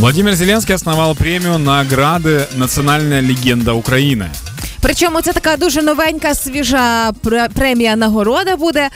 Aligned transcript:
Владимир 0.00 0.32
Зеленский 0.32 0.74
основал 0.74 1.14
премию 1.14 1.58
«Награды. 1.58 2.46
Национальная 2.56 3.20
легенда 3.20 3.74
Украины». 3.74 4.30
Причому 4.82 5.20
це 5.20 5.32
така 5.32 5.56
дуже 5.56 5.82
новенька, 5.82 6.34
свіжа 6.34 7.12
премія 7.54 7.96
нагорода 7.96 8.56
буде. 8.56 8.88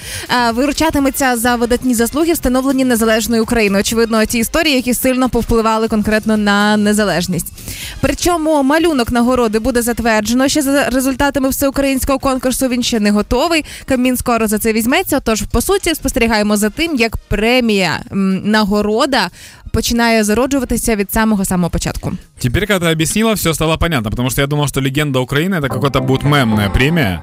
Виручатиметься 0.54 1.36
за 1.36 1.56
видатні 1.56 1.94
заслуги, 1.94 2.32
встановлені 2.32 2.84
незалежною 2.84 3.42
Україною. 3.42 3.80
Очевидно, 3.80 4.24
ті 4.24 4.38
історії, 4.38 4.76
які 4.76 4.94
сильно 4.94 5.28
повпливали 5.28 5.88
конкретно 5.88 6.36
на 6.36 6.76
незалежність. 6.76 7.52
Причому 8.00 8.62
малюнок 8.62 9.12
нагороди 9.12 9.58
буде 9.58 9.82
затверджено 9.82 10.48
ще 10.48 10.62
за 10.62 10.90
результатами 10.90 11.48
всеукраїнського 11.48 12.18
конкурсу. 12.18 12.68
Він 12.68 12.82
ще 12.82 13.00
не 13.00 13.10
готовий. 13.10 13.64
Камін 13.84 14.16
скоро 14.16 14.46
за 14.46 14.58
це 14.58 14.72
візьметься. 14.72 15.20
Тож, 15.20 15.42
по 15.42 15.60
суті, 15.60 15.94
спостерігаємо 15.94 16.56
за 16.56 16.70
тим, 16.70 16.96
як 16.96 17.16
премія 17.16 18.00
нагорода 18.44 19.30
починає 19.73 20.23
зароджуватися 20.23 20.95
від 20.95 21.11
самого 21.11 21.45
самого 21.45 21.69
початку. 21.69 22.11
Теперь, 22.39 22.67
когда 22.67 22.87
ты 22.87 22.91
объяснила, 22.91 23.33
все 23.33 23.53
стало 23.53 23.77
понятно, 23.77 24.09
потому 24.09 24.29
что 24.29 24.41
я 24.41 24.47
думал, 24.47 24.67
что 24.67 24.81
легенда 24.81 25.19
Украины 25.19 25.55
это 25.55 25.67
какая-то 25.67 26.01
будет 26.01 26.23
мемная 26.23 26.69
премия. 26.69 27.21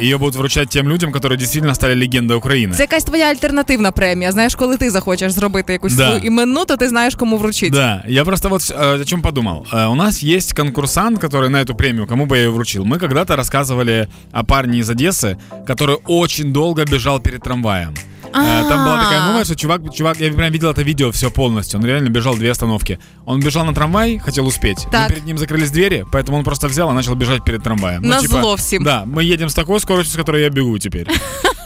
Ее 0.01 0.17
будут 0.17 0.35
вручати 0.35 0.67
тем 0.67 0.89
людям, 0.89 1.11
которые 1.11 1.37
дійсно 1.37 1.75
стали 1.75 1.95
легендою 1.95 2.39
України. 2.39 2.75
Це 2.75 2.83
якась 2.83 3.03
твоя 3.03 3.25
альтернативна 3.25 3.91
премія. 3.91 4.31
Знаєш, 4.31 4.55
коли 4.55 4.77
ти 4.77 4.91
захочеш 4.91 5.31
зробити 5.31 5.73
якусь 5.73 5.93
да. 5.93 6.07
свою 6.07 6.23
іменну, 6.23 6.65
то 6.65 6.77
ти 6.77 6.89
знаєш, 6.89 7.15
кому 7.15 7.37
вручить. 7.37 7.73
Да, 7.73 8.03
я 8.07 8.25
просто 8.25 8.49
вот 8.49 8.75
о 9.01 9.05
чем 9.05 9.21
подумал. 9.21 9.65
У 9.73 9.95
нас 9.95 10.23
есть 10.23 10.53
конкурсант, 10.53 11.19
который 11.19 11.49
на 11.49 11.63
эту 11.63 11.75
премию, 11.75 12.07
кому 12.07 12.25
бы 12.25 12.35
я 12.35 12.43
ее 12.43 12.49
вручил. 12.49 12.85
Мы 12.85 12.99
когда-то 12.99 13.35
рассказывали 13.35 14.07
о 14.31 14.43
парне 14.43 14.79
из 14.79 14.89
Одессы, 14.89 15.37
который 15.67 15.97
очень 16.05 16.53
долго 16.53 16.85
бежал 16.85 17.19
перед 17.19 17.41
трамваем. 17.43 17.93
А-а-а. 18.32 18.68
Там 18.68 18.84
была 18.84 19.02
такая 19.02 19.26
новость, 19.26 19.46
что 19.46 19.56
чувак, 19.56 19.82
чувак, 19.94 20.20
я 20.20 20.32
прям 20.32 20.52
видел 20.52 20.70
это 20.70 20.82
видео 20.82 21.10
все 21.12 21.30
полностью. 21.30 21.80
Он 21.80 21.86
реально 21.86 22.08
бежал 22.08 22.34
две 22.34 22.50
остановки. 22.50 22.98
Он 23.26 23.40
бежал 23.40 23.64
на 23.64 23.74
трамвай, 23.74 24.18
хотел 24.18 24.46
успеть. 24.46 24.86
Так. 24.90 25.08
Но 25.08 25.14
перед 25.14 25.24
ним 25.24 25.38
закрылись 25.38 25.70
двери, 25.70 26.06
поэтому 26.10 26.38
он 26.38 26.44
просто 26.44 26.68
взял 26.68 26.90
и 26.90 26.94
начал 26.94 27.14
бежать 27.14 27.44
перед 27.44 27.62
трамваем. 27.62 28.02
Ну, 28.02 28.20
типа, 28.20 28.40
зло 28.40 28.56
всем. 28.56 28.84
Да, 28.84 29.04
мы 29.06 29.24
едем 29.24 29.48
с 29.48 29.54
такой 29.54 29.80
скоростью, 29.80 30.14
с 30.14 30.16
которой 30.16 30.42
я 30.42 30.50
бегу 30.50 30.78
теперь. 30.78 31.08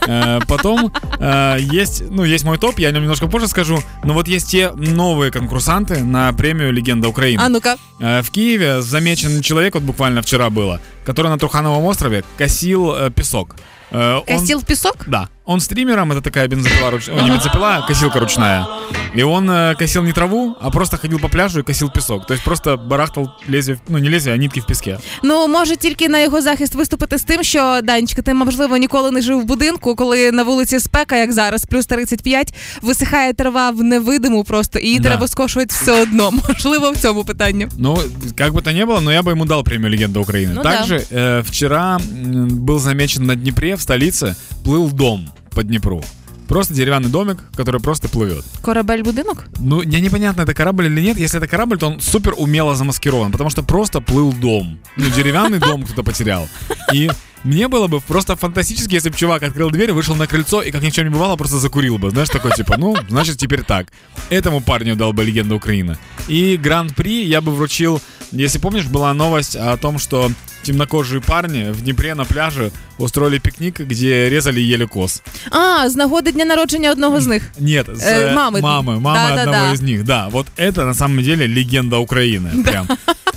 Э, 0.07 0.39
потом 0.47 0.93
э, 1.19 1.57
есть, 1.59 2.03
ну, 2.09 2.23
есть 2.23 2.45
мой 2.45 2.57
топ, 2.57 2.79
я 2.79 2.87
о 2.87 2.91
нем 2.91 3.01
немножко 3.01 3.27
позже 3.27 3.47
скажу. 3.47 3.79
Но 4.03 4.13
вот 4.13 4.27
есть 4.27 4.49
те 4.49 4.71
новые 4.71 5.31
конкурсанты 5.31 6.01
на 6.01 6.31
премию 6.31 6.71
«Легенда 6.71 7.09
Украины». 7.09 7.41
А 7.41 7.49
ну-ка. 7.49 7.77
Э, 7.99 8.21
в 8.21 8.31
Киеве 8.31 8.81
замечен 8.81 9.41
человек, 9.41 9.73
вот 9.73 9.83
буквально 9.83 10.21
вчера 10.21 10.49
было, 10.49 10.79
который 11.03 11.27
на 11.27 11.37
Трухановом 11.37 11.83
острове 11.83 12.23
косил 12.37 13.11
песок. 13.11 13.55
Косил 13.89 14.59
он, 14.59 14.63
песок? 14.63 14.97
Да. 15.07 15.29
Он 15.46 15.60
стримером, 15.60 16.12
это 16.12 16.20
такая 16.20 16.46
бензопила, 16.46 16.90
руч... 16.90 17.08
О, 17.08 17.20
не 17.20 17.30
бензопила, 17.30 17.76
а 17.76 17.86
косилка 17.86 18.20
ручная. 18.20 18.66
И 19.14 19.22
он 19.22 19.50
э, 19.50 19.74
косил 19.74 20.02
не 20.02 20.12
траву, 20.12 20.56
а 20.60 20.70
просто 20.70 20.96
ходил 20.96 21.18
по 21.18 21.28
пляжу 21.28 21.60
и 21.60 21.62
косил 21.62 21.90
песок. 21.90 22.26
То 22.26 22.34
есть 22.34 22.44
просто 22.44 22.76
барахтал 22.76 23.34
лезвие, 23.48 23.80
ну 23.88 23.98
не 23.98 24.08
лезвие, 24.08 24.34
а 24.34 24.38
нитки 24.38 24.60
в 24.60 24.66
піске. 24.66 24.98
Ну 25.22 25.48
може 25.48 25.76
тільки 25.76 26.08
на 26.08 26.18
його 26.20 26.42
захист 26.42 26.74
виступити 26.74 27.18
з 27.18 27.22
тим, 27.22 27.42
що 27.42 27.80
Данечка, 27.82 28.22
ти 28.22 28.34
можливо 28.34 28.76
ніколи 28.76 29.10
не 29.10 29.22
жив 29.22 29.40
в 29.40 29.44
будинку, 29.44 29.94
коли 29.94 30.32
на 30.32 30.42
вулиці 30.42 30.80
спека, 30.80 31.16
як 31.16 31.32
зараз, 31.32 31.64
плюс 31.64 31.86
35, 31.86 32.54
висихає 32.82 33.32
трава 33.32 33.70
в 33.70 33.82
невидиму 33.82 34.44
просто, 34.44 34.78
і 34.78 34.86
її 34.86 34.98
да. 34.98 35.08
треба 35.08 35.28
скошувати 35.28 35.74
все 35.82 36.02
одно. 36.02 36.30
Можливо, 36.48 36.90
в 36.90 36.96
цьому 36.96 37.24
питанні. 37.24 37.68
Ну, 37.78 37.98
как 38.38 38.52
бы 38.52 38.62
то 38.62 38.70
ни 38.70 38.84
было, 38.84 39.00
но 39.00 39.12
я 39.12 39.22
бы 39.22 39.32
ему 39.32 39.44
дал 39.44 39.64
премию 39.64 39.90
«Легенда 39.90 40.20
Украины». 40.20 40.52
Ну, 40.54 40.62
Также 40.62 41.04
да. 41.10 41.16
э, 41.18 41.42
вчера 41.42 41.98
был 41.98 42.78
замечен 42.78 43.26
на 43.26 43.34
Днепре, 43.34 43.74
в 43.74 43.80
столице, 43.80 44.36
плыл 44.64 44.92
дом 44.92 45.32
По 45.57 45.63
Днепру. 45.63 46.03
Просто 46.47 46.75
деревянный 46.75 47.09
домик, 47.09 47.39
который 47.55 47.81
просто 47.81 48.07
плывет. 48.07 48.45
Корабель-будинок? 48.61 49.45
Ну, 49.57 49.81
мне 49.81 49.99
непонятно, 50.01 50.43
это 50.43 50.53
корабль 50.53 50.85
или 50.85 51.01
нет. 51.01 51.17
Если 51.17 51.39
это 51.39 51.47
корабль, 51.47 51.79
то 51.79 51.87
он 51.87 51.99
супер 51.99 52.35
умело 52.37 52.75
замаскирован, 52.75 53.31
потому 53.31 53.49
что 53.49 53.63
просто 53.63 53.99
плыл 53.99 54.31
дом. 54.33 54.77
Ну, 54.97 55.09
деревянный 55.09 55.57
дом 55.57 55.81
кто-то 55.83 56.03
потерял. 56.03 56.47
И 56.93 57.09
мне 57.43 57.67
было 57.67 57.87
бы 57.87 58.01
просто 58.01 58.35
фантастически, 58.35 58.93
если 58.93 59.09
бы 59.09 59.15
чувак 59.15 59.41
открыл 59.41 59.71
дверь, 59.71 59.93
вышел 59.93 60.13
на 60.13 60.27
крыльцо 60.27 60.61
и, 60.61 60.69
как 60.69 60.83
ни 60.83 60.91
в 60.91 60.93
чем 60.93 61.05
не 61.05 61.11
бывало, 61.11 61.37
просто 61.37 61.57
закурил 61.57 61.97
бы. 61.97 62.11
Знаешь, 62.11 62.29
такой 62.29 62.51
типа, 62.51 62.75
ну, 62.77 62.95
значит, 63.09 63.39
теперь 63.39 63.63
так. 63.63 63.87
Этому 64.29 64.61
парню 64.61 64.95
дал 64.95 65.13
бы 65.13 65.23
легенда 65.23 65.55
Украины. 65.55 65.97
И 66.27 66.55
гран-при 66.55 67.25
я 67.25 67.41
бы 67.41 67.51
вручил, 67.51 67.99
если 68.31 68.59
помнишь, 68.59 68.85
была 68.85 69.11
новость 69.15 69.55
о 69.55 69.75
том, 69.77 69.97
что 69.97 70.29
темнокожие 70.67 71.21
парни 71.21 71.71
в 71.71 71.81
Дніпрі 71.81 72.13
на 72.13 72.25
пляже 72.25 72.71
устроили 72.97 73.39
пикник, 73.39 73.79
где 73.79 74.29
резали 74.29 74.61
и 74.61 74.73
ели 74.73 74.85
коз. 74.85 75.21
А, 75.51 75.89
з 75.89 75.95
нагоди 75.95 76.31
дня 76.31 76.45
народження 76.45 76.91
одного 76.91 77.21
з 77.21 77.27
них. 77.27 77.43
Нет, 77.59 77.87
с 77.87 78.03
э, 78.03 78.35
мамы. 78.35 78.61
Мамы, 78.61 78.99
мамы 78.99 79.13
да, 79.13 79.27
одного 79.27 79.51
да, 79.51 79.67
да. 79.67 79.73
из 79.73 79.81
них, 79.81 80.03
да. 80.03 80.27
Вот 80.27 80.47
это 80.57 80.85
на 80.85 80.93
самом 80.93 81.23
деле 81.23 81.47
легенда 81.47 81.97
Украины. 81.97 82.63
Прям. 82.63 82.87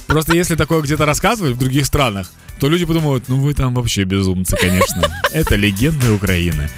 Просто 0.06 0.36
если 0.36 0.56
такое 0.56 0.80
где-то 0.80 1.06
рассказывают 1.06 1.56
в 1.56 1.58
других 1.58 1.86
странах, 1.86 2.32
то 2.58 2.68
люди 2.68 2.84
подумают, 2.84 3.28
ну 3.28 3.36
вы 3.36 3.54
там 3.54 3.74
вообще 3.74 4.04
безумцы, 4.04 4.56
конечно. 4.56 5.02
Это 5.32 5.56
легенды 5.56 6.10
Украины. 6.12 6.68